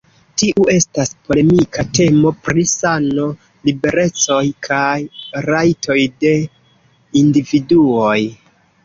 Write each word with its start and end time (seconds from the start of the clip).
Tiu 0.41 0.63
estas 0.75 1.09
polemika 1.25 1.83
temo 1.97 2.31
pri 2.47 2.63
sano, 2.71 3.25
liberecoj 3.69 4.39
kaj 4.69 4.95
rajtoj 5.51 5.99
de 6.25 6.33
individuoj. 7.23 8.17